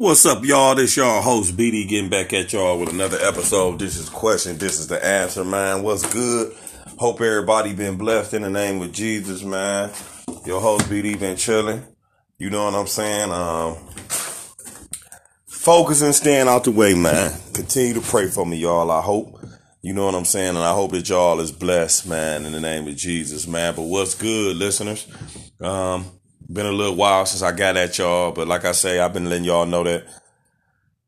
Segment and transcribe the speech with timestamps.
[0.00, 0.74] What's up, y'all?
[0.74, 3.78] This y'all host BD getting back at y'all with another episode.
[3.78, 4.56] This is question.
[4.56, 5.82] This is the answer, man.
[5.82, 6.56] What's good?
[6.96, 9.90] Hope everybody been blessed in the name of Jesus, man.
[10.46, 11.84] Your host BD been chilling.
[12.38, 13.30] You know what I'm saying?
[13.30, 13.76] Um,
[15.46, 17.38] focusing, and stand out the way, man.
[17.52, 18.90] Continue to pray for me, y'all.
[18.90, 19.38] I hope.
[19.82, 20.56] You know what I'm saying?
[20.56, 23.74] And I hope that y'all is blessed, man, in the name of Jesus, man.
[23.74, 25.06] But what's good, listeners?
[25.60, 26.06] Um,
[26.52, 29.28] been a little while since I got at y'all, but like I say, I've been
[29.28, 30.04] letting y'all know that,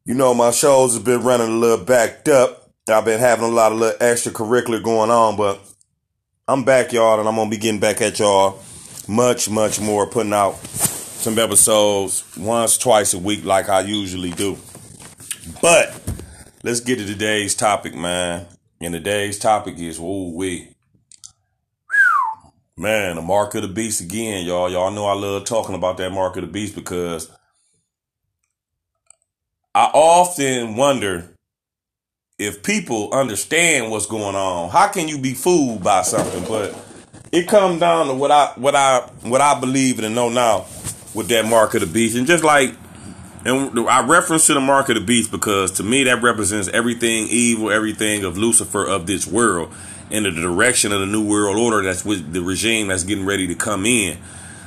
[0.05, 2.71] you know, my shows have been running a little backed up.
[2.89, 5.61] I've been having a lot of little extracurricular going on, but
[6.47, 8.61] I'm back, y'all, and I'm gonna be getting back at y'all
[9.09, 14.57] much, much more, putting out some episodes once, twice a week, like I usually do.
[15.61, 16.01] But
[16.63, 18.47] let's get to today's topic, man.
[18.81, 20.72] And today's topic is woo wee.
[22.77, 24.71] Man, the mark of the beast again, y'all.
[24.71, 27.31] Y'all know I love talking about that mark of the beast because
[29.75, 31.37] I often wonder
[32.39, 34.71] if people understand what's going on.
[34.71, 36.45] How can you be fooled by something?
[36.45, 36.75] But
[37.31, 40.65] it comes down to what I what I what I believe and know now
[41.15, 42.17] with that mark of the beast.
[42.17, 42.75] And just like
[43.45, 47.27] and I reference to the mark of the beast because to me that represents everything
[47.29, 49.71] evil, everything of Lucifer of this world
[50.13, 53.47] in the direction of the new world order that's with the regime that's getting ready
[53.47, 54.19] to come in.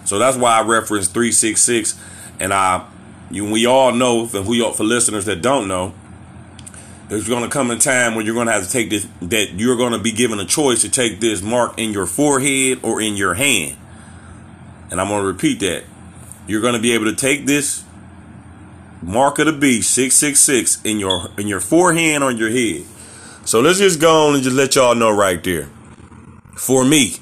[0.04, 1.98] So that's why I reference 366
[2.40, 2.86] and I
[3.30, 5.94] you we all know and we for listeners that don't know
[7.08, 9.52] there's going to come a time when you're going to have to take this that
[9.54, 13.00] you're going to be given a choice to take this mark in your forehead or
[13.00, 13.78] in your hand.
[14.90, 15.84] And I'm going to repeat that.
[16.48, 17.84] You're going to be able to take this
[19.04, 22.86] mark of the beast 666 in your in your forehead or your head
[23.46, 25.70] so let's just go on and just let y'all know right there.
[26.58, 27.16] For me,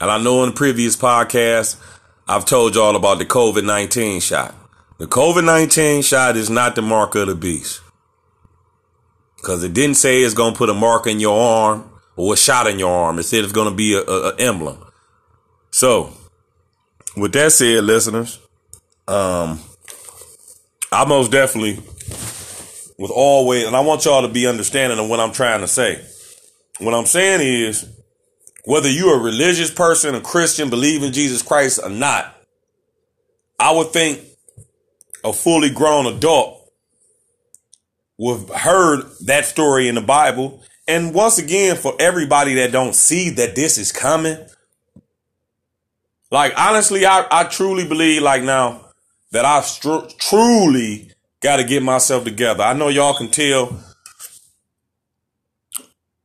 [0.00, 1.80] and I know in the previous podcast,
[2.26, 4.54] I've told y'all about the COVID 19 shot.
[4.98, 7.80] The COVID 19 shot is not the mark of the beast.
[9.36, 12.36] Because it didn't say it's going to put a mark in your arm or a
[12.36, 13.18] shot in your arm.
[13.18, 14.82] It said it's going to be a, a, a emblem.
[15.70, 16.12] So,
[17.16, 18.38] with that said, listeners,
[19.06, 19.60] um,
[20.90, 21.80] I most definitely
[22.98, 26.04] with always, and I want y'all to be understanding of what I'm trying to say.
[26.78, 27.88] What I'm saying is,
[28.64, 32.34] whether you're a religious person, a Christian, believe in Jesus Christ or not,
[33.58, 34.20] I would think
[35.22, 36.60] a fully grown adult
[38.18, 40.62] would have heard that story in the Bible.
[40.86, 44.36] And once again, for everybody that don't see that this is coming,
[46.30, 48.88] like honestly, I, I truly believe like now
[49.32, 51.10] that I str- truly
[51.44, 52.64] got to get myself together.
[52.64, 53.78] I know y'all can tell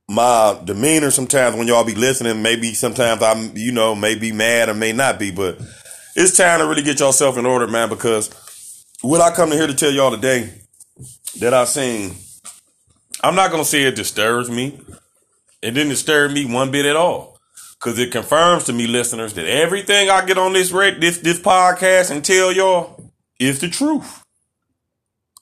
[0.08, 2.42] my demeanor sometimes when y'all be listening.
[2.42, 5.60] Maybe sometimes I'm, you know, may be mad or may not be, but
[6.16, 8.30] it's time to really get yourself in order, man, because
[9.02, 10.54] what I come to here to tell y'all today
[11.42, 12.16] that I seen,
[13.22, 14.80] I'm not going to say it disturbs me.
[15.62, 17.38] It didn't disturb me one bit at all.
[17.82, 22.12] Cause it confirms to me, listeners, that everything I get on this this this podcast
[22.12, 23.10] and tell y'all
[23.40, 24.19] is the truth.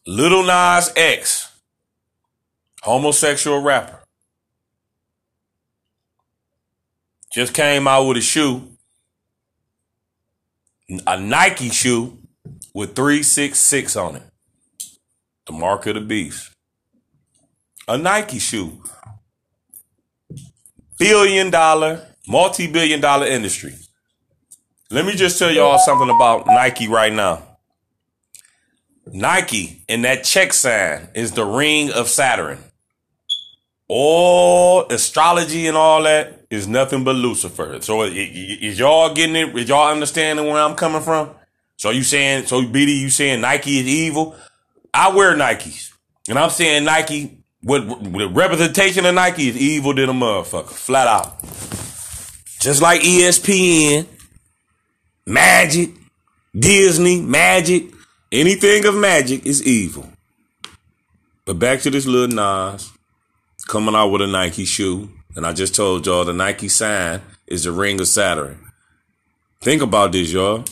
[0.10, 1.52] Lil Nas X,
[2.82, 4.00] homosexual rapper,
[7.34, 8.70] just came out with a shoe,
[11.06, 12.18] a Nike shoe
[12.74, 14.24] with 366 on it.
[15.46, 16.52] The mark of the beast.
[17.90, 18.82] A Nike shoe.
[20.98, 23.74] Billion dollar, multi billion dollar industry.
[24.90, 27.57] Let me just tell y'all something about Nike right now.
[29.14, 32.60] Nike and that check sign is the ring of Saturn.
[33.88, 37.80] All astrology and all that is nothing but Lucifer.
[37.82, 39.56] So is y'all getting it?
[39.58, 41.30] Is y'all understanding where I'm coming from?
[41.78, 44.36] So you saying, so BD, you saying Nike is evil?
[44.94, 45.92] I wear Nikes.
[46.28, 50.70] And I'm saying Nike, with, with representation of Nike is evil than a motherfucker.
[50.70, 51.42] Flat out.
[52.60, 54.08] Just like ESPN,
[55.26, 55.92] Magic,
[56.58, 57.92] Disney, Magic,
[58.32, 60.10] Anything of magic is evil.
[61.46, 62.92] But back to this little Nas
[63.68, 65.10] coming out with a Nike shoe.
[65.36, 68.60] And I just told y'all the Nike sign is the ring of Saturn.
[69.62, 70.66] Think about this, y'all.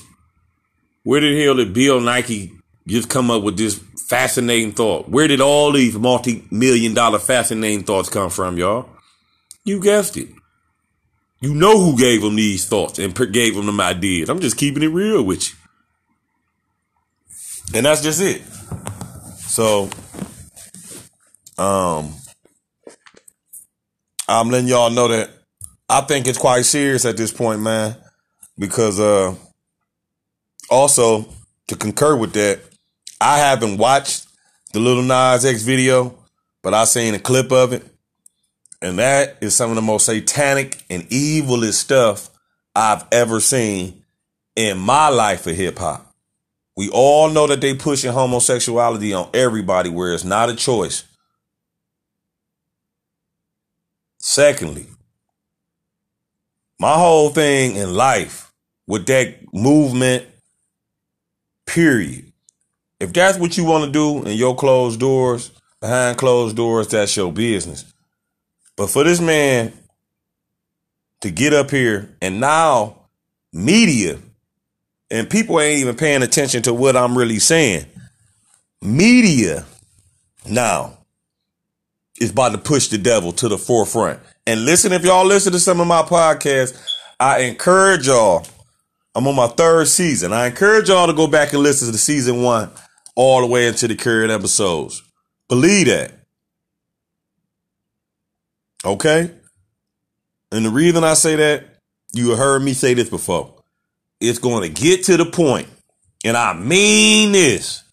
[1.03, 2.51] Where the hell did Bill Nike
[2.87, 5.07] just come up with this fascinating thought?
[5.07, 8.89] Where did all these multi-million dollar fascinating thoughts come from, y'all?
[9.63, 10.29] You guessed it.
[11.39, 14.29] You know who gave them these thoughts and gave them them ideas.
[14.29, 15.55] I'm just keeping it real with you.
[17.73, 18.41] And that's just it.
[19.37, 19.89] So,
[21.57, 22.13] um,
[24.27, 25.29] I'm letting y'all know that
[25.89, 27.95] I think it's quite serious at this point, man.
[28.57, 29.35] Because, uh,
[30.69, 31.25] also
[31.67, 32.59] to concur with that,
[33.19, 34.25] I haven't watched
[34.73, 36.17] the Little Nas X video,
[36.61, 37.83] but I seen a clip of it.
[38.81, 42.29] And that is some of the most satanic and evilest stuff
[42.75, 44.03] I've ever seen
[44.55, 46.14] in my life of hip hop.
[46.75, 51.03] We all know that they pushing homosexuality on everybody where it's not a choice.
[54.17, 54.87] Secondly,
[56.79, 58.51] my whole thing in life
[58.87, 60.25] with that movement,
[61.65, 62.31] period.
[62.99, 67.15] If that's what you want to do in your closed doors, behind closed doors, that's
[67.15, 67.85] your business.
[68.75, 69.71] But for this man
[71.21, 73.07] to get up here and now
[73.53, 74.19] media
[75.11, 77.85] and people ain't even paying attention to what I'm really saying.
[78.81, 79.65] Media
[80.49, 80.97] now
[82.19, 84.19] is about to push the devil to the forefront.
[84.47, 86.79] And listen, if y'all listen to some of my podcasts,
[87.19, 88.45] I encourage y'all.
[89.13, 90.33] I'm on my third season.
[90.33, 92.69] I encourage y'all to go back and listen to season one
[93.15, 95.01] all the way into the current episodes.
[95.47, 96.11] Believe that.
[98.83, 99.31] Okay?
[100.51, 101.65] And the reason I say that,
[102.13, 103.54] you heard me say this before.
[104.19, 105.67] It's going to get to the point,
[106.23, 107.83] and I mean this,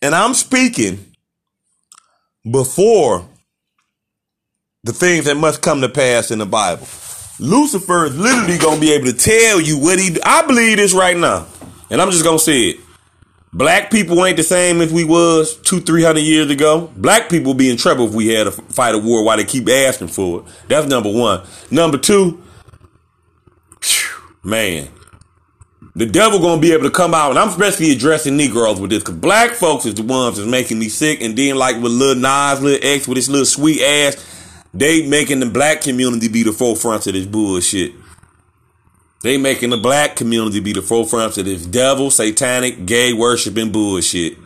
[0.00, 1.14] and I'm speaking
[2.50, 3.28] before
[4.84, 6.86] the things that must come to pass in the Bible.
[7.40, 10.16] Lucifer is literally going to be able to tell you what he.
[10.24, 11.46] I believe this right now,
[11.90, 12.80] and I'm just going to say it.
[13.52, 16.92] Black people ain't the same as we was two, three hundred years ago.
[16.96, 19.68] Black people be in trouble if we had to fight a war while they keep
[19.68, 20.46] asking for it.
[20.68, 21.42] That's number one.
[21.70, 22.42] Number two,
[24.42, 24.88] man,
[25.96, 29.02] the devil gonna be able to come out, and I'm especially addressing Negroes with this,
[29.02, 32.16] cause black folks is the ones that's making me sick, and then like with Lil
[32.16, 34.16] Nas, Lil X, with his little sweet ass,
[34.74, 37.92] they making the black community be the forefront of this bullshit.
[39.22, 44.36] They making the black community be the forefront of this devil, satanic, gay worshiping bullshit.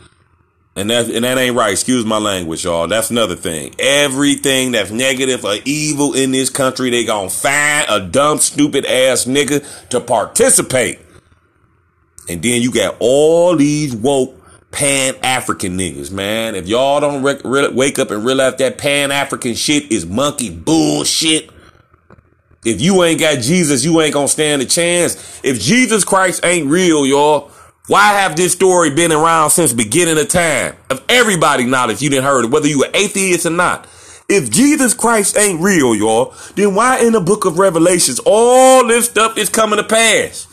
[0.77, 1.73] And that and that ain't right.
[1.73, 2.87] Excuse my language, y'all.
[2.87, 3.75] That's another thing.
[3.81, 9.25] Everything that's negative or evil in this country, they gonna find a dumb, stupid ass
[9.25, 11.01] nigga to participate.
[12.29, 14.35] And then you got all these woke
[14.71, 16.55] Pan African niggas, man.
[16.55, 20.51] If y'all don't re- re- wake up and realize that Pan African shit is monkey
[20.51, 21.51] bullshit,
[22.65, 25.41] if you ain't got Jesus, you ain't gonna stand a chance.
[25.43, 27.51] If Jesus Christ ain't real, y'all,
[27.87, 30.77] why have this story been around since beginning of time?
[30.91, 33.87] Of everybody knowledge, you didn't heard it, whether you were atheist or not.
[34.29, 39.07] If Jesus Christ ain't real, y'all, then why in the book of Revelations all this
[39.07, 40.48] stuff is coming to pass?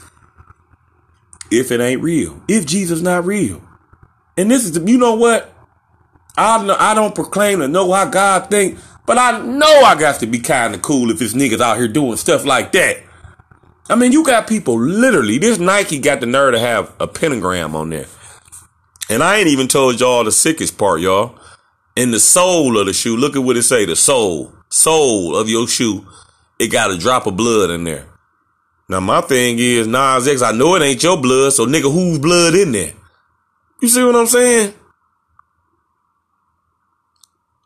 [1.51, 3.61] If it ain't real, if Jesus not real,
[4.37, 5.53] and this is, you know what?
[6.37, 10.19] I don't, I don't proclaim to know how God think, but I know I got
[10.19, 12.97] to be kind of cool if this niggas out here doing stuff like that.
[13.87, 17.75] I mean, you got people literally, this Nike got the nerve to have a pentagram
[17.75, 18.07] on there.
[19.09, 21.39] And I ain't even told y'all the sickest part, y'all.
[21.95, 25.47] In the sole of the shoe, look at what it say, the sole, sole of
[25.49, 26.05] your shoe,
[26.59, 28.07] it got a drop of blood in there.
[28.87, 32.19] Now my thing is, Nas X, I know it ain't your blood, so nigga, whose
[32.19, 32.93] blood in there?
[33.81, 34.73] You see what I'm saying?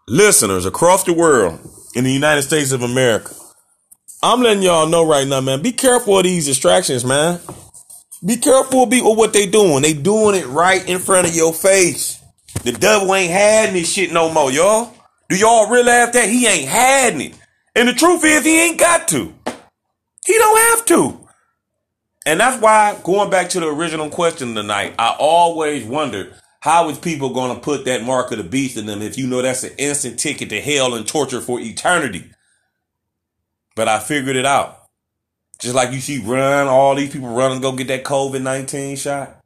[0.10, 1.60] listeners across the world
[1.94, 3.34] in the United States of America.
[4.22, 5.62] I'm letting y'all know right now, man.
[5.62, 7.40] Be careful of these distractions, man.
[8.26, 9.82] Be careful of what they doing.
[9.82, 12.20] They doing it right in front of your face.
[12.64, 14.94] The devil ain't had this shit no more, y'all.
[15.30, 17.40] Do y'all realize that he ain't had it?
[17.76, 19.34] And the truth is, he ain't got to.
[20.26, 21.28] He don't have to.
[22.26, 27.00] And that's why, going back to the original question tonight, I always wonder how is
[27.00, 29.64] people going to put that mark of the beast in them if you know that's
[29.64, 32.32] an instant ticket to hell and torture for eternity?
[33.76, 34.78] But I figured it out.
[35.60, 39.38] Just like you see run, all these people running go get that COVID 19 shot.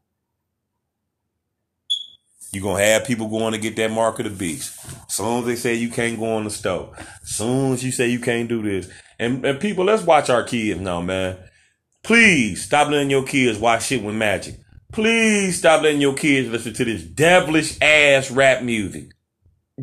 [2.52, 4.78] You're going to have people going to get that mark of the beast.
[5.08, 6.96] As soon as they say you can't go on the stove.
[7.00, 8.92] As soon as you say you can't do this.
[9.24, 11.38] And, and people, let's watch our kids now, man.
[12.04, 14.56] Please stop letting your kids watch shit with magic.
[14.92, 19.12] Please stop letting your kids listen to this devilish ass rap music.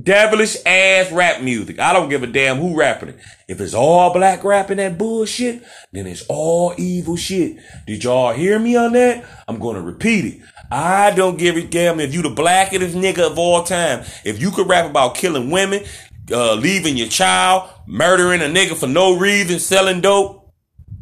[0.00, 1.80] Devilish ass rap music.
[1.80, 3.18] I don't give a damn who rapping it.
[3.48, 7.56] If it's all black rapping that bullshit, then it's all evil shit.
[7.86, 9.24] Did y'all hear me on that?
[9.48, 10.40] I'm gonna repeat it.
[10.70, 14.04] I don't give a damn if you the blackest nigga of all time.
[14.24, 15.82] If you could rap about killing women,
[16.30, 20.52] uh, leaving your child, murdering a nigga for no reason, selling dope,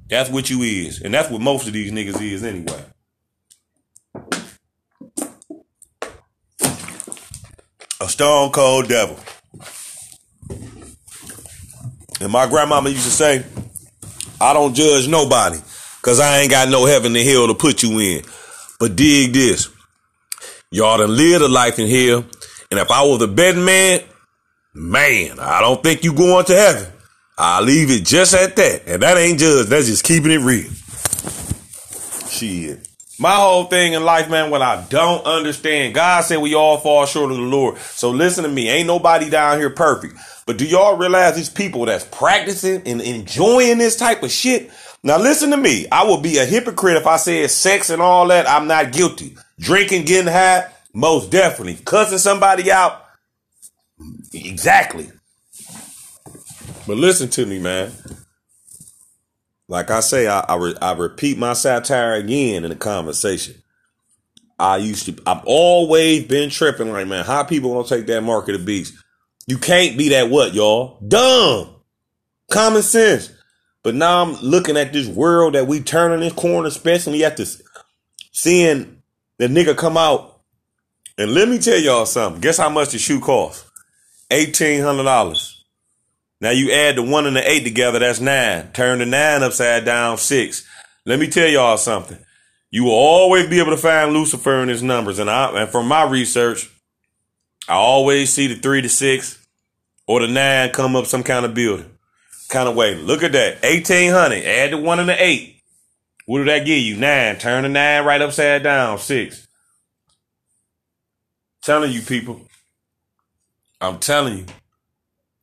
[0.08, 1.02] that's what you is.
[1.02, 2.84] And that's what most of these niggas is anyway.
[8.00, 9.18] a stone cold devil.
[12.20, 13.44] And my grandmama used to say,
[14.40, 15.58] I don't judge nobody
[16.00, 18.22] because I ain't got no heaven to hell to put you in.
[18.78, 19.68] But dig this.
[20.70, 22.24] Y'all done lived a life in here.
[22.70, 24.00] And if I was a betting man,
[24.78, 26.92] man, I don't think you going to heaven.
[27.36, 28.82] I'll leave it just at that.
[28.86, 30.70] And that ain't just, that's just keeping it real.
[32.28, 32.88] Shit.
[33.20, 37.04] My whole thing in life, man, when I don't understand, God said we all fall
[37.06, 37.78] short of the Lord.
[37.78, 38.68] So listen to me.
[38.68, 40.14] Ain't nobody down here perfect.
[40.46, 44.70] But do y'all realize these people that's practicing and enjoying this type of shit?
[45.02, 45.86] Now listen to me.
[45.90, 48.48] I would be a hypocrite if I said sex and all that.
[48.48, 49.36] I'm not guilty.
[49.58, 51.78] Drinking, getting high, most definitely.
[51.84, 53.04] Cussing somebody out,
[54.32, 55.10] exactly.
[56.86, 57.92] But listen to me, man.
[59.68, 63.62] Like I say, I I, re, I repeat my satire again in the conversation.
[64.58, 68.54] I used to, I've always been tripping like, man, how people gonna take that market
[68.54, 68.94] of beast?
[69.46, 70.98] You can't be that what, y'all?
[71.06, 71.76] Dumb.
[72.50, 73.30] Common sense.
[73.82, 77.44] But now I'm looking at this world that we turning this corner, especially after
[78.32, 79.02] seeing
[79.38, 80.40] the nigga come out.
[81.16, 82.40] And let me tell y'all something.
[82.40, 83.67] Guess how much the shoe cost?
[84.30, 85.64] Eighteen hundred dollars.
[86.40, 88.70] Now you add the one and the eight together, that's nine.
[88.72, 90.66] Turn the nine upside down, six.
[91.04, 92.18] Let me tell y'all something.
[92.70, 95.18] You will always be able to find Lucifer in his numbers.
[95.18, 96.70] And I and from my research,
[97.68, 99.44] I always see the three to six
[100.06, 101.90] or the nine come up some kind of building.
[102.48, 102.94] Kind of way.
[102.94, 103.62] Look at that.
[103.62, 104.44] 1800.
[104.44, 105.56] Add the one and the eight.
[106.24, 106.96] What did that give you?
[106.96, 107.38] Nine.
[107.38, 108.98] Turn the nine right upside down.
[108.98, 109.46] Six.
[111.62, 112.47] Telling you people.
[113.80, 114.46] I'm telling you.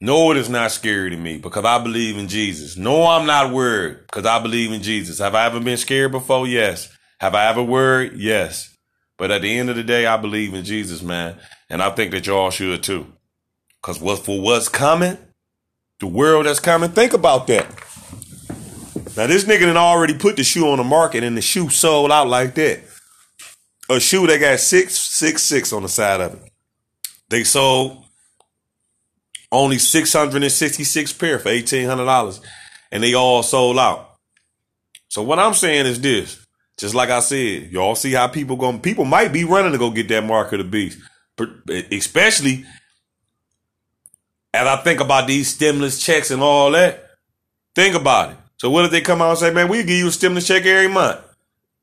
[0.02, 2.76] No, it is not scary to me because I believe in Jesus.
[2.76, 5.20] No, I'm not worried because I believe in Jesus.
[5.20, 6.46] Have I ever been scared before?
[6.46, 6.96] Yes.
[7.20, 8.14] Have I ever worried?
[8.16, 8.76] Yes.
[9.18, 11.38] But at the end of the day, I believe in Jesus, man.
[11.70, 13.08] And I think that y'all should too.
[13.82, 15.18] Because what for what's coming,
[16.00, 17.66] the world that's coming, think about that.
[19.16, 22.12] Now, this nigga done already put the shoe on the market and the shoe sold
[22.12, 22.82] out like that.
[23.90, 26.52] A shoe that got 666 on the side of it.
[27.30, 28.05] They sold
[29.52, 32.42] only 666 pair for $1,800
[32.92, 34.16] and they all sold out.
[35.10, 36.46] So what I'm saying is this,
[36.78, 39.90] just like I said, y'all see how people going, people might be running to go
[39.92, 41.00] get that mark of the beast,
[41.40, 42.66] eh, especially
[44.54, 47.12] as I think about these stimulus checks and all that.
[47.76, 48.38] Think about it.
[48.58, 50.66] So what if they come out and say, man, we'll give you a stimulus check
[50.66, 51.20] every month.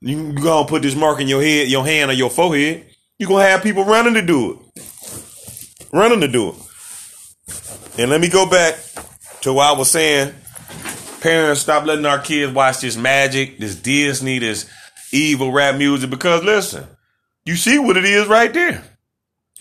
[0.00, 2.87] You gonna put this mark in your head, your hand or your forehead.
[3.19, 4.83] you gonna have people running to do it.
[5.92, 6.54] Running to do it.
[7.99, 8.78] And let me go back
[9.42, 10.34] to what I was saying.
[11.20, 14.68] Parents, stop letting our kids watch this magic, this Disney, this
[15.12, 16.08] evil rap music.
[16.08, 16.87] Because listen,
[17.44, 18.82] you see what it is right there.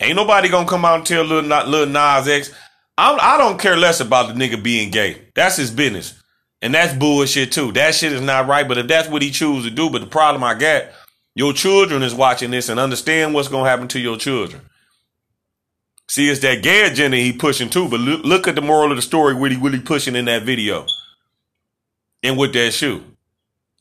[0.00, 2.50] Ain't nobody gonna come out and tell little, little Nas X.
[2.96, 5.22] I'm, I don't care less about the nigga being gay.
[5.34, 6.20] That's his business.
[6.62, 7.72] And that's bullshit too.
[7.72, 8.66] That shit is not right.
[8.66, 10.84] But if that's what he chooses to do, but the problem I got,
[11.34, 14.62] your children is watching this and understand what's gonna happen to your children.
[16.12, 17.88] See, it's that gay agenda he pushing too.
[17.88, 19.32] But look, look at the moral of the story.
[19.32, 20.84] What he really pushing in that video,
[22.22, 23.02] and with that shoe,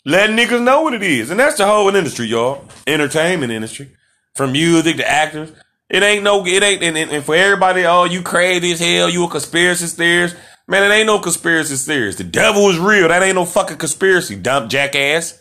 [0.06, 2.64] letting niggas know what it is, and that's the whole industry, y'all.
[2.88, 3.92] Entertainment industry,
[4.34, 5.52] from music to actors.
[5.90, 9.26] It ain't no, it ain't, and, and for everybody, oh, you crazy as hell, you
[9.26, 10.38] a conspiracy theorist.
[10.70, 12.18] Man, it ain't no conspiracy theorist.
[12.18, 13.10] The devil is real.
[13.10, 15.38] That ain't no fucking conspiracy, dumb jackass.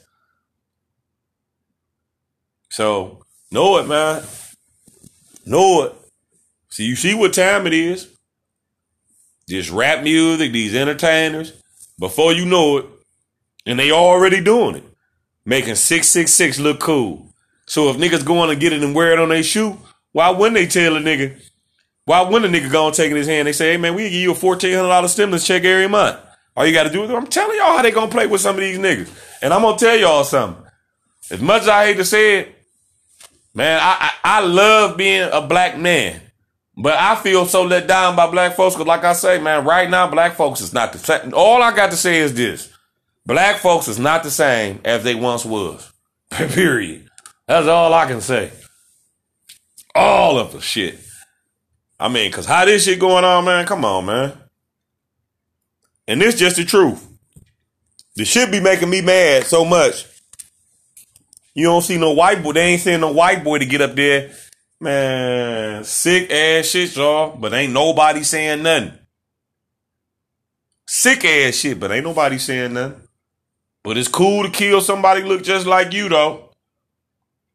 [2.68, 4.24] So, know it, man.
[5.46, 5.99] Know it.
[6.70, 8.08] See, you see what time it is.
[9.46, 11.52] This rap music, these entertainers,
[11.98, 12.86] before you know it,
[13.66, 14.84] and they already doing it,
[15.44, 17.34] making 666 look cool.
[17.66, 19.76] So if niggas going to get it and wear it on their shoe,
[20.12, 21.40] why wouldn't they tell a nigga?
[22.04, 23.46] Why wouldn't a nigga go and take in his hand?
[23.46, 26.18] They say, hey man, we give you a $1,400 stimulus check every month.
[26.56, 28.40] All you got to do is, I'm telling y'all how they going to play with
[28.40, 29.08] some of these niggas.
[29.42, 30.64] And I'm going to tell y'all something.
[31.30, 32.54] As much as I hate to say it,
[33.54, 36.20] man, I, I, I love being a black man.
[36.80, 39.90] But I feel so let down by black folks because, like I say, man, right
[39.90, 41.34] now, black folks is not the same.
[41.34, 42.72] All I got to say is this
[43.26, 45.92] black folks is not the same as they once was.
[46.30, 47.06] Period.
[47.46, 48.50] That's all I can say.
[49.94, 50.98] All of the shit.
[51.98, 53.66] I mean, because how this shit going on, man?
[53.66, 54.32] Come on, man.
[56.08, 57.06] And this just the truth.
[58.16, 60.06] This should be making me mad so much.
[61.52, 62.52] You don't see no white boy.
[62.52, 64.32] They ain't seeing no white boy to get up there
[64.80, 67.36] Man, sick ass shit, y'all.
[67.36, 68.98] But ain't nobody saying nothing.
[70.86, 73.02] Sick ass shit, but ain't nobody saying nothing.
[73.84, 76.50] But it's cool to kill somebody look just like you, though.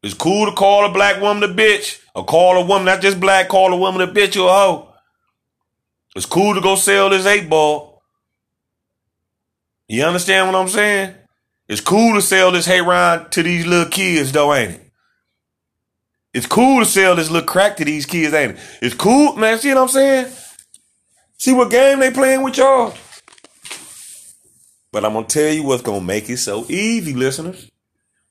[0.02, 2.00] It's cool to call a black woman a bitch.
[2.14, 4.94] Or call a woman, not just black, call a woman a bitch or a hoe.
[6.14, 8.02] It's cool to go sell this eight ball.
[9.88, 11.14] You understand what I'm saying?
[11.68, 14.85] It's cool to sell this heroin to these little kids, though, ain't it?
[16.36, 18.58] It's cool to sell this little crack to these kids, ain't it?
[18.82, 19.58] It's cool, man.
[19.58, 20.30] See what I'm saying?
[21.38, 22.92] See what game they playing with y'all?
[24.92, 27.70] But I'm gonna tell you what's gonna make it so easy, listeners.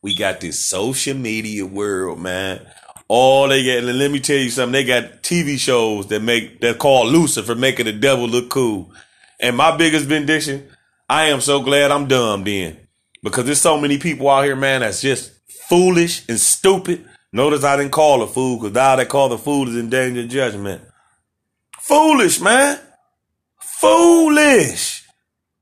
[0.03, 2.67] We got this social media world, man.
[3.07, 4.73] All they get, let me tell you something.
[4.73, 8.93] They got TV shows that make that call Lucifer, making the devil look cool.
[9.39, 10.69] And my biggest benediction,
[11.09, 12.77] I am so glad I'm dumb then,
[13.23, 15.31] because there's so many people out here, man, that's just
[15.67, 17.03] foolish and stupid
[17.35, 20.21] Notice I didn't call a fool because thou that call the fool is in danger
[20.21, 20.81] of judgment.
[21.81, 22.79] Foolish, man.
[23.59, 25.03] Foolish.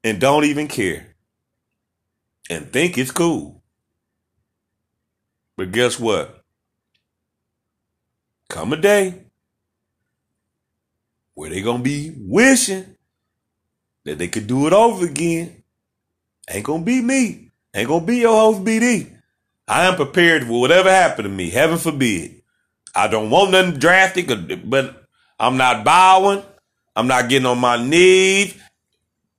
[0.03, 1.15] And don't even care.
[2.48, 3.63] And think it's cool.
[5.58, 6.44] But guess what?
[8.50, 9.24] Come a day
[11.34, 12.98] where they gonna be wishing
[14.03, 15.63] that they could do it over again.
[16.51, 17.51] Ain't gonna be me.
[17.74, 19.12] Ain't gonna be your host BD.
[19.67, 21.50] I am prepared for whatever happened to me.
[21.50, 22.41] Heaven forbid.
[22.96, 25.08] I don't want nothing drastic, uh, but
[25.39, 26.43] I'm not bowing.
[26.96, 28.55] I'm not getting on my knees.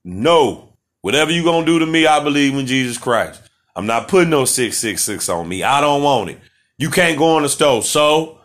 [0.05, 0.77] No.
[1.03, 3.43] Whatever you gonna do to me, I believe in Jesus Christ.
[3.77, 5.63] I'm not putting no 666 on me.
[5.63, 6.41] I don't want it.
[6.79, 7.85] You can't go on the stove.
[7.85, 8.39] So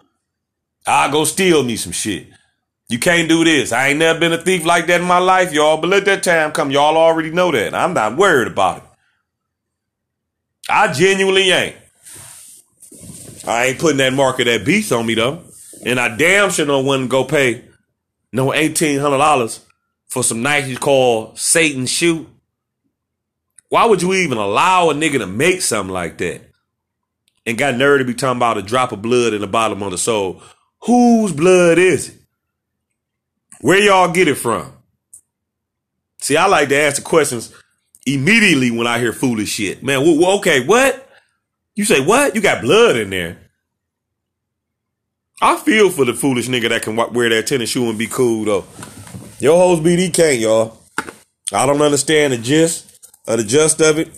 [0.86, 2.28] I'll go steal me some shit.
[2.90, 3.72] You can't do this.
[3.72, 5.78] I ain't never been a thief like that in my life, y'all.
[5.78, 6.72] But let that time come.
[6.72, 7.76] Y'all already know that.
[7.76, 8.84] I'm not worried about it.
[10.70, 11.76] I genuinely ain't.
[13.48, 15.44] I ain't putting that mark of that beast on me though.
[15.86, 17.64] And I damn sure don't want to go pay
[18.32, 19.66] no eighteen hundred dollars
[20.08, 22.28] for some Nike called Satan shoe.
[23.70, 26.42] Why would you even allow a nigga to make something like that?
[27.46, 29.92] And got nerve to be talking about a drop of blood in the bottom of
[29.92, 30.42] the sole.
[30.82, 32.16] Whose blood is it?
[33.62, 34.72] Where y'all get it from?
[36.20, 37.54] See, I like to ask the questions
[38.16, 39.84] immediately when I hear foolish shit.
[39.84, 41.10] Man, well, okay, what?
[41.76, 42.36] You say what?
[42.36, 43.38] You got blood in there.
[45.42, 48.46] I feel for the foolish nigga that can wear that tennis shoe and be cool
[48.46, 48.66] though.
[49.40, 50.78] Your host BD can't, y'all.
[51.54, 54.10] I don't understand the gist or the gist of it.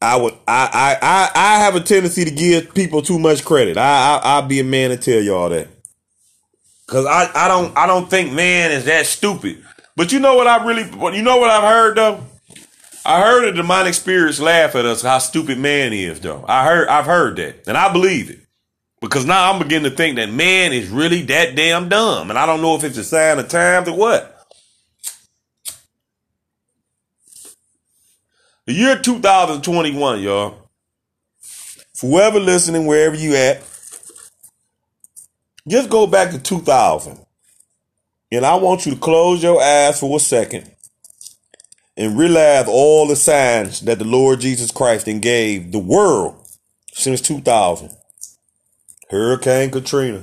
[0.00, 3.76] I would, I, I, I, I have a tendency to give people too much credit.
[3.76, 5.68] I, I, I'll be a man to tell y'all that.
[6.86, 9.62] Cause I, I don't, I don't think man is that stupid.
[9.94, 12.24] But you know what I really, you know what I've heard though?
[13.04, 16.44] I heard a demonic spirits laugh at us how stupid man is though.
[16.46, 18.40] I heard, I've heard that and I believe it.
[19.00, 22.28] Because now I'm beginning to think that man is really that damn dumb.
[22.28, 24.36] And I don't know if it's a sign of times or what.
[28.66, 30.70] The year 2021, y'all.
[32.02, 33.62] Whoever listening, wherever you at,
[35.66, 37.18] just go back to 2000.
[38.32, 40.70] And I want you to close your eyes for a second
[42.00, 46.34] and realize all the signs that the Lord Jesus Christ gave the world
[46.94, 47.90] since 2000.
[49.10, 50.22] Hurricane Katrina.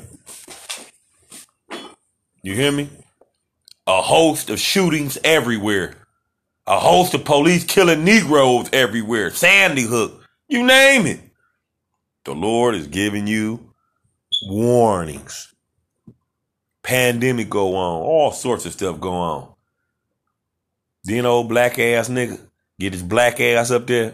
[2.41, 2.89] You hear me?
[3.85, 5.93] A host of shootings everywhere.
[6.65, 9.29] A host of police killing Negroes everywhere.
[9.29, 10.23] Sandy Hook.
[10.49, 11.19] You name it.
[12.25, 13.73] The Lord is giving you
[14.49, 15.53] warnings
[16.87, 19.53] pandemic go on, all sorts of stuff go on.
[21.07, 22.37] Then old black ass nigga
[22.77, 24.13] get his black ass up there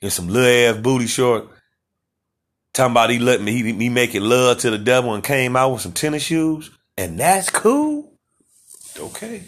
[0.00, 1.48] in some little ass booty short.
[2.72, 5.54] Talking about he let me he, he make it love to the devil and came
[5.54, 6.70] out with some tennis shoes.
[6.96, 8.10] And that's cool.
[8.98, 9.42] Okay.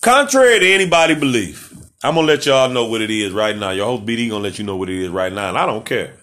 [0.00, 3.72] Contrary to anybody belief, I'm gonna let y'all know what it is right now.
[3.72, 5.84] Your host BD gonna let you know what it is right now, and I don't
[5.84, 6.21] care.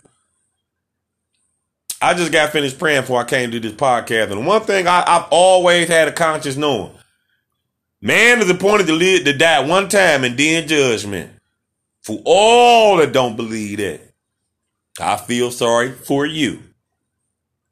[2.01, 4.31] I just got finished praying before I came to this podcast.
[4.31, 6.91] And one thing I, have always had a conscious knowing.
[8.01, 11.33] Man is appointed to live to die one time and then judgment.
[12.01, 14.01] For all that don't believe that.
[15.01, 16.63] I feel sorry for you.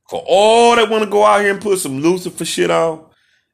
[0.09, 3.05] For all that want to go out here and put some Lucifer shit on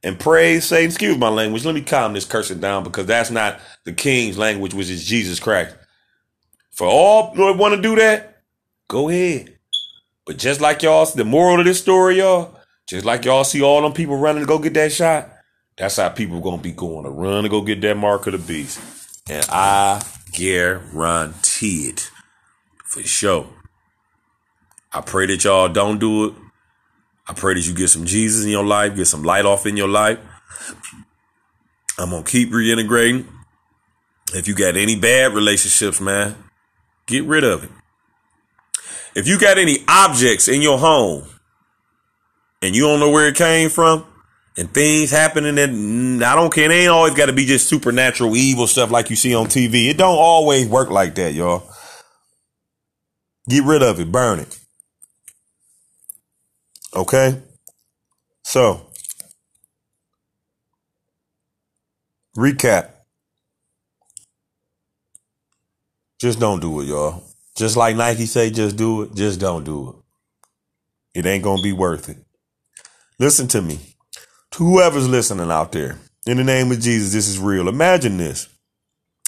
[0.03, 0.89] and praise Satan.
[0.89, 1.65] Excuse my language.
[1.65, 5.39] Let me calm this cursing down because that's not the king's language, which is Jesus
[5.39, 5.75] Christ.
[6.71, 8.41] For all that want to do that,
[8.87, 9.52] go ahead.
[10.25, 12.55] But just like y'all, the moral of this story, y'all,
[12.87, 15.29] just like y'all see all them people running to go get that shot,
[15.77, 18.39] that's how people gonna be going to run to go get that mark of the
[18.39, 18.79] beast.
[19.29, 22.11] And I guarantee it
[22.85, 23.47] for sure.
[24.91, 26.33] I pray that y'all don't do it.
[27.27, 29.77] I pray that you get some Jesus in your life, get some light off in
[29.77, 30.19] your life.
[31.97, 33.25] I'm gonna keep reintegrating.
[34.33, 36.35] If you got any bad relationships, man,
[37.07, 37.69] get rid of it.
[39.15, 41.25] If you got any objects in your home
[42.61, 44.05] and you don't know where it came from
[44.57, 47.67] and things happening that mm, I don't care, it ain't always got to be just
[47.67, 49.89] supernatural evil stuff like you see on TV.
[49.89, 51.63] It don't always work like that, y'all.
[53.47, 54.11] Get rid of it.
[54.11, 54.59] Burn it.
[56.95, 57.39] Okay?
[58.43, 58.87] So,
[62.37, 62.89] recap.
[66.19, 67.23] Just don't do it, y'all.
[67.55, 69.15] Just like Nike say, just do it.
[69.15, 71.19] Just don't do it.
[71.19, 72.17] It ain't to be worth it.
[73.19, 73.79] Listen to me.
[74.51, 77.67] To whoever's listening out there, in the name of Jesus, this is real.
[77.67, 78.47] Imagine this.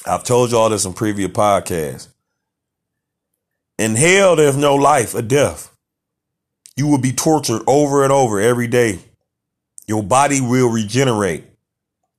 [0.05, 2.07] I've told you all this in previous podcasts.
[3.77, 5.75] In hell, there's no life or death.
[6.75, 8.99] You will be tortured over and over every day.
[9.87, 11.43] Your body will regenerate.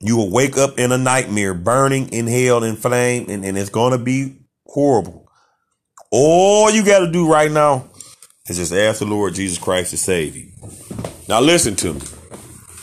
[0.00, 3.70] You will wake up in a nightmare, burning in hell in flame, and, and it's
[3.70, 5.25] going to be horrible.
[6.10, 7.88] All you got to do right now
[8.48, 10.48] is just ask the Lord Jesus Christ to save you.
[11.28, 12.00] Now, listen to me.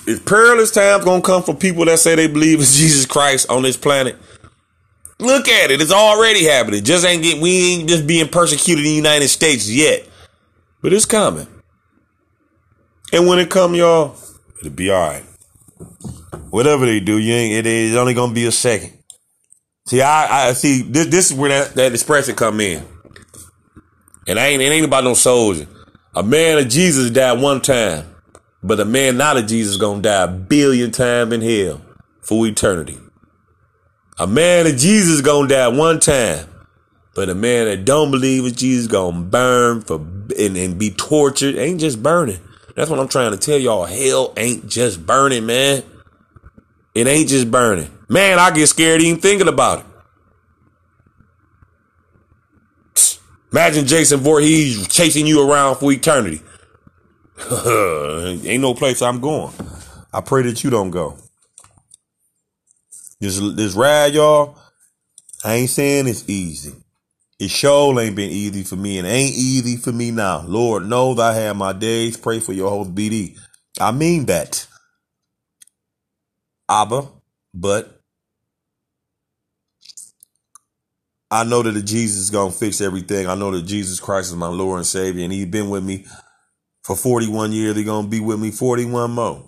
[0.05, 3.63] Is perilous times to come for people that say they believe in Jesus Christ on
[3.63, 4.17] this planet?
[5.19, 5.81] Look at it.
[5.81, 6.83] It's already happening.
[6.83, 10.07] Just ain't get, we ain't just being persecuted in the United States yet.
[10.81, 11.47] But it's coming.
[13.13, 14.17] And when it come, y'all,
[14.59, 15.23] it'll be all right.
[16.49, 18.91] Whatever they do, you ain't, it is only gonna be a second.
[19.85, 22.83] See, I, I see this, this is where that, that expression come in.
[24.27, 25.67] And I ain't, it ain't about no soldier.
[26.15, 28.05] A man of Jesus died one time,
[28.61, 31.81] but a man not of Jesus gonna die a billion times in hell
[32.21, 32.97] for eternity.
[34.19, 36.47] A man of Jesus gonna die one time,
[37.15, 41.55] but a man that don't believe in Jesus gonna burn for and, and be tortured.
[41.55, 42.39] Ain't just burning.
[42.75, 43.85] That's what I'm trying to tell y'all.
[43.85, 45.83] Hell ain't just burning, man.
[46.95, 47.89] It ain't just burning.
[48.07, 49.85] Man, I get scared even thinking about it.
[53.53, 56.41] Imagine Jason Voorhees chasing you around for eternity.
[58.49, 59.53] ain't no place I'm going.
[60.11, 61.19] I pray that you don't go.
[63.19, 64.57] This this ride, y'all.
[65.45, 66.73] I ain't saying it's easy.
[67.39, 70.43] It sure ain't been easy for me and ain't easy for me now.
[70.47, 72.17] Lord knows I have my days.
[72.17, 73.37] Pray for your host BD.
[73.79, 74.65] I mean that.
[76.67, 77.07] Abba,
[77.53, 77.92] but
[81.33, 83.25] I know that Jesus is gonna fix everything.
[83.25, 86.05] I know that Jesus Christ is my Lord and Savior, and He's been with me
[86.83, 87.75] for 41 years.
[87.75, 89.43] He's gonna be with me 41 more.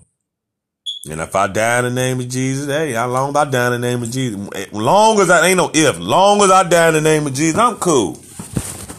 [1.08, 3.74] And if I die in the name of Jesus, hey, how long I die in
[3.74, 4.74] the name of Jesus?
[4.74, 7.60] Long as I ain't no if, long as I die in the name of Jesus,
[7.60, 8.18] I'm cool.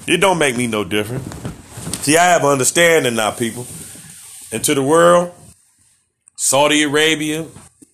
[0.07, 1.25] It don't make me no different.
[2.05, 3.67] See, I have understanding now, people.
[4.53, 5.35] And to the world,
[6.37, 7.47] Saudi Arabia,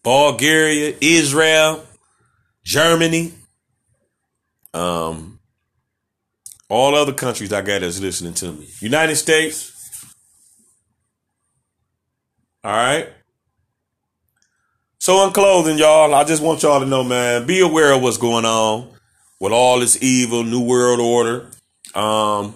[0.03, 1.83] Bulgaria, Israel,
[2.63, 3.33] Germany,
[4.75, 5.39] um,
[6.69, 8.69] all other countries I got is listening to me.
[8.81, 9.71] United States.
[12.65, 13.09] All right.
[14.99, 18.19] So in closing, y'all, I just want y'all to know, man, be aware of what's
[18.19, 18.89] going on
[19.41, 21.49] with all this evil, new world order,
[21.97, 22.55] um,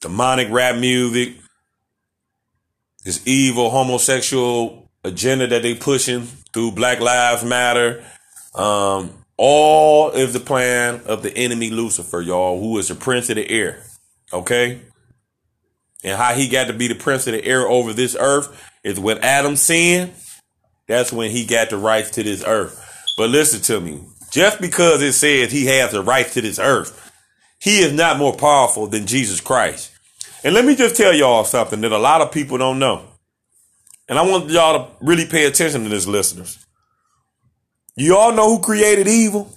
[0.00, 1.36] demonic rap music,
[3.04, 6.22] this evil homosexual agenda that they pushing
[6.52, 8.04] through Black Lives Matter.
[8.54, 13.36] Um, all is the plan of the enemy Lucifer, y'all, who is the prince of
[13.36, 13.82] the air.
[14.34, 14.82] Okay?
[16.04, 19.00] And how he got to be the prince of the air over this earth is
[19.00, 20.12] when Adam sinned
[20.86, 22.84] that's when he got the rights to this earth.
[23.16, 24.02] But listen to me.
[24.32, 27.12] Just because it says he has the rights to this earth,
[27.60, 29.92] he is not more powerful than Jesus Christ.
[30.42, 33.06] And let me just tell y'all something that a lot of people don't know.
[34.08, 36.58] And I want y'all to really pay attention to this, listeners.
[37.96, 39.52] You all know who created evil?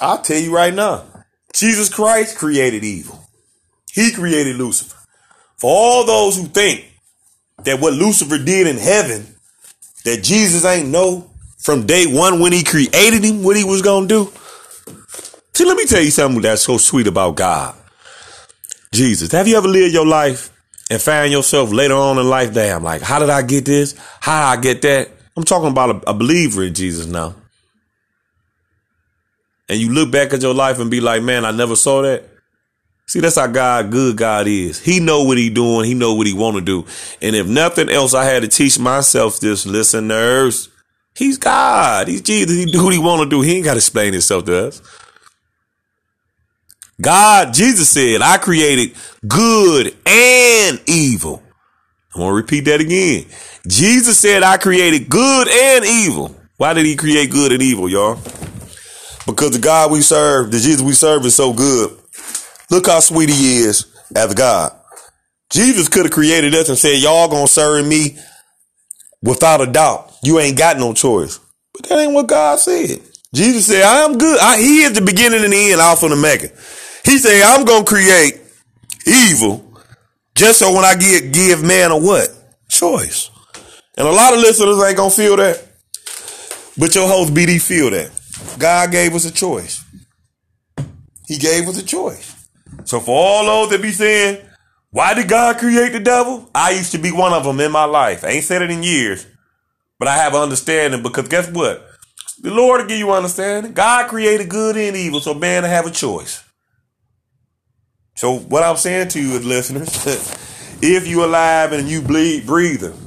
[0.00, 1.04] I'll tell you right now.
[1.52, 3.20] Jesus Christ created evil.
[3.92, 4.96] He created Lucifer.
[5.56, 6.84] For all those who think
[7.64, 9.26] that what Lucifer did in heaven
[10.04, 14.06] that Jesus ain't know from day one when he created him what he was going
[14.08, 14.32] to do?
[15.54, 17.74] See, let me tell you something that's so sweet about God.
[18.92, 20.52] Jesus, have you ever lived your life
[20.90, 23.94] and found yourself later on in life, damn, like, how did I get this?
[24.20, 25.10] How did I get that?
[25.38, 27.32] I'm talking about a, a believer in Jesus now.
[29.68, 32.24] And you look back at your life and be like, man, I never saw that.
[33.06, 34.80] See, that's how God, good God is.
[34.80, 35.84] He know what he doing.
[35.84, 36.86] He know what he want to do.
[37.22, 40.70] And if nothing else, I had to teach myself this, listeners.
[41.14, 42.08] He's God.
[42.08, 42.56] He's Jesus.
[42.56, 43.40] He do what he want to do.
[43.40, 44.82] He ain't got to explain himself to us.
[47.00, 48.96] God, Jesus said, I created
[49.28, 51.44] good and evil.
[52.14, 53.26] I want to repeat that again.
[53.66, 56.34] Jesus said, I created good and evil.
[56.56, 58.16] Why did he create good and evil, y'all?
[59.26, 61.98] Because the God we serve, the Jesus we serve is so good
[62.70, 64.72] Look how sweet he is as God.
[65.50, 68.18] Jesus could have created us and said, y'all gonna serve me
[69.22, 70.12] without a doubt.
[70.22, 71.40] You ain't got no choice.
[71.72, 73.00] But that ain't what God said.
[73.34, 74.38] Jesus said, I am good.
[74.40, 76.48] I, he is the beginning and the end, Alpha and Omega.
[77.04, 78.40] He said, I'm gonna create
[79.06, 79.67] evil
[80.38, 82.28] just so when I get give man a what?
[82.68, 83.30] Choice.
[83.96, 85.66] And a lot of listeners ain't gonna feel that.
[86.78, 88.10] But your host BD feel that.
[88.56, 89.84] God gave us a choice.
[91.26, 92.36] He gave us a choice.
[92.84, 94.40] So for all those that be saying,
[94.90, 96.48] why did God create the devil?
[96.54, 98.24] I used to be one of them in my life.
[98.24, 99.26] I ain't said it in years,
[99.98, 101.84] but I have understanding because guess what?
[102.40, 103.72] The Lord will give you understanding.
[103.72, 106.44] God created good and evil, so man to have a choice.
[108.18, 110.04] So what I'm saying to you is listeners,
[110.82, 112.98] if you alive and you bleed breathing,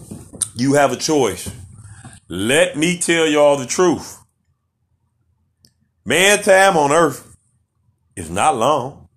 [0.56, 1.52] you have a choice.
[2.30, 4.18] Let me tell y'all the truth.
[6.06, 7.36] Man time on earth
[8.16, 9.10] is not long.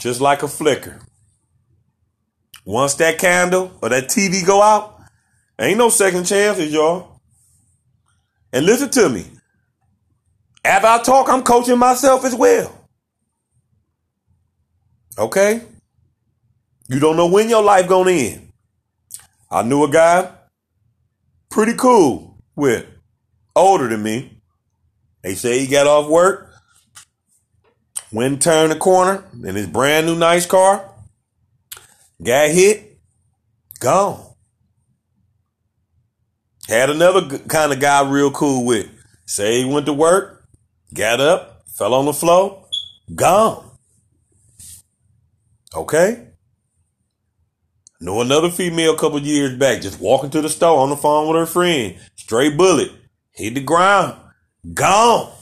[0.00, 1.00] Just like a flicker.
[2.64, 4.98] Once that candle or that TV go out,
[5.56, 7.20] ain't no second chances, y'all.
[8.52, 9.26] And listen to me.
[10.64, 12.80] After I talk, I'm coaching myself as well.
[15.18, 15.62] Okay?
[16.88, 18.52] You don't know when your life gonna end.
[19.50, 20.30] I knew a guy
[21.50, 22.86] pretty cool with
[23.54, 24.42] older than me.
[25.22, 26.52] They say he got off work,
[28.12, 30.90] went turned the corner in his brand new nice car,
[32.22, 32.98] got hit,
[33.78, 34.34] gone.
[36.68, 38.88] Had another kind of guy real cool with.
[39.26, 40.44] Say he went to work,
[40.92, 42.66] got up, fell on the floor,
[43.14, 43.63] gone.
[45.74, 46.28] Okay?
[48.00, 51.26] Know another female a couple years back just walking to the store on the phone
[51.26, 51.96] with her friend.
[52.16, 52.90] Straight bullet.
[53.32, 54.20] Hit the ground.
[54.72, 55.32] Gone.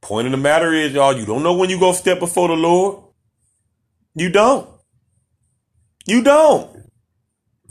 [0.00, 2.54] Point of the matter is, y'all, you don't know when you go step before the
[2.54, 3.04] Lord.
[4.14, 4.68] You don't.
[6.06, 6.76] You don't.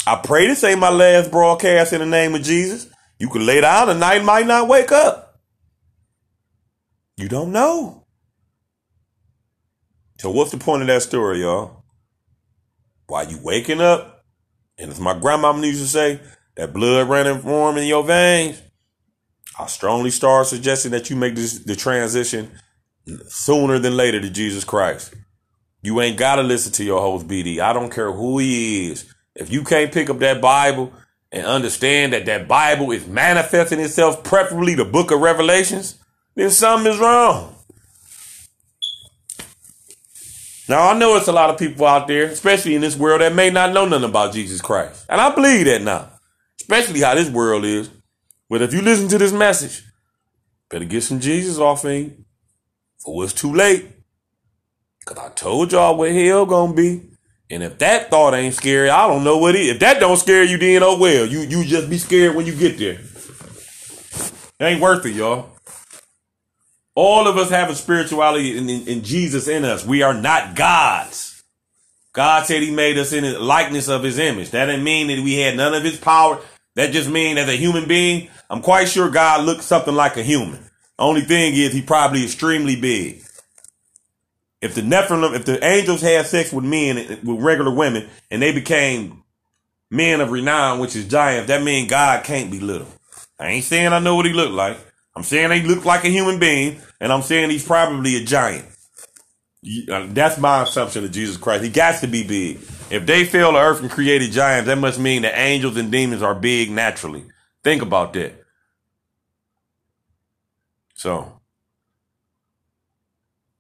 [0.08, 2.90] I pray this ain't my last broadcast in the name of Jesus.
[3.20, 5.40] You could lay down tonight, might not wake up.
[7.18, 8.08] You don't know.
[10.20, 11.86] So what's the point of that story, y'all?
[13.08, 14.26] While you waking up,
[14.78, 16.20] and as my grandmama used to say,
[16.58, 18.62] that blood running warm in your veins,
[19.58, 22.52] I strongly start suggesting that you make this the transition
[23.30, 25.14] sooner than later to Jesus Christ.
[25.82, 27.60] You ain't gotta listen to your host BD.
[27.60, 29.14] I don't care who he is.
[29.36, 30.92] If you can't pick up that Bible
[31.32, 35.98] and understand that that Bible is manifesting itself, preferably the book of Revelations,
[36.36, 37.56] then something is wrong.
[40.70, 43.34] Now I know it's a lot of people out there, especially in this world, that
[43.34, 45.04] may not know nothing about Jesus Christ.
[45.10, 46.12] And I believe that now.
[46.62, 47.90] Especially how this world is.
[48.52, 49.84] But if you listen to this message,
[50.70, 52.24] better get some Jesus off of you.
[53.00, 53.88] For it's too late.
[55.06, 57.02] Cause I told y'all where hell gonna be.
[57.50, 59.70] And if that thought ain't scary, I don't know what is.
[59.70, 61.26] If that don't scare you, then oh well.
[61.26, 63.00] You you just be scared when you get there.
[64.60, 65.50] It ain't worth it, y'all.
[67.02, 69.86] All of us have a spirituality in, in, in, Jesus in us.
[69.86, 71.42] We are not gods.
[72.12, 74.50] God said he made us in the likeness of his image.
[74.50, 76.42] That didn't mean that we had none of his power.
[76.76, 80.24] That just means as a human being, I'm quite sure God looked something like a
[80.24, 80.60] human.
[80.98, 83.24] Only thing is he probably extremely big.
[84.60, 88.52] If the Nephilim, if the angels had sex with men, with regular women, and they
[88.52, 89.24] became
[89.90, 92.90] men of renown, which is giants, that means God can't be little.
[93.40, 94.78] I ain't saying I know what he looked like.
[95.20, 98.66] I'm saying he looked like a human being, and I'm saying he's probably a giant.
[99.92, 101.62] Uh, that's my assumption of Jesus Christ.
[101.62, 102.62] He got to be big.
[102.90, 106.22] If they fell to earth and created giants, that must mean that angels and demons
[106.22, 107.26] are big naturally.
[107.66, 108.46] Think about that.
[110.94, 111.42] So,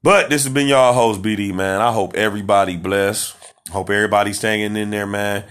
[0.02, 1.82] but this has been y'all host BD, man.
[1.82, 3.36] I hope everybody bless.
[3.70, 5.44] Hope everybody's staying in there, man.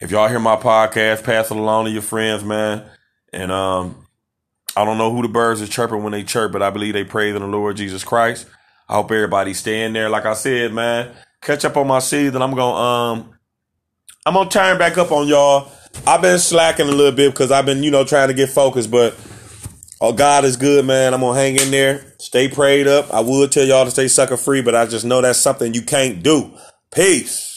[0.00, 2.88] If y'all hear my podcast, pass it along to your friends, man.
[3.34, 3.99] And um,
[4.76, 7.04] I don't know who the birds are chirping when they chirp, but I believe they
[7.04, 8.46] praise in the Lord Jesus Christ.
[8.88, 10.08] I hope everybody's staying there.
[10.08, 12.42] Like I said, man, catch up on my season.
[12.42, 13.34] I'm gonna um
[14.26, 15.70] I'm gonna turn back up on y'all.
[16.06, 18.90] I've been slacking a little bit because I've been, you know, trying to get focused,
[18.90, 19.16] but
[20.00, 21.14] oh God is good, man.
[21.14, 23.12] I'm gonna hang in there, stay prayed up.
[23.12, 25.82] I would tell y'all to stay sucker free, but I just know that's something you
[25.82, 26.52] can't do.
[26.94, 27.49] Peace.